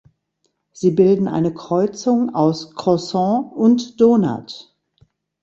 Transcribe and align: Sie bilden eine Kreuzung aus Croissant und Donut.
Sie 0.71 0.89
bilden 0.89 1.27
eine 1.27 1.53
Kreuzung 1.53 2.33
aus 2.33 2.73
Croissant 2.73 3.53
und 3.53 4.01
Donut. 4.01 4.73